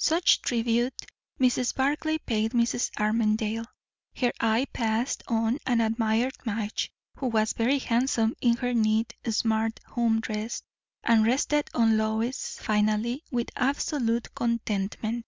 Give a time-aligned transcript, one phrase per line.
[0.00, 1.06] Such tribute
[1.38, 1.72] Mrs.
[1.72, 2.90] Barclay paid Mrs.
[2.98, 3.64] Armadale.
[4.16, 9.78] Her eye passed on and admired Madge, who was very handsome in her neat, smart
[9.86, 10.64] home dress;
[11.04, 15.24] and rested on Lois finally with absolute contentment.